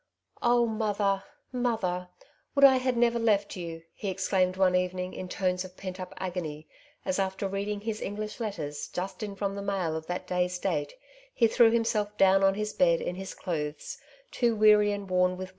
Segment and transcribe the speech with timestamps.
[0.41, 3.83] *'0h, mother I mother I Would I had never left you!
[3.89, 6.67] *' he exclaimed one evening in tonew of puni np agony,
[7.05, 10.93] as, after reading hift Englb^h hittHi^ juut in from the mail of that day^» date,
[11.35, 13.99] he threw hUna^lt down on his bed in his clothes,
[14.31, 15.49] too wm>ry H>mi worn wiHa.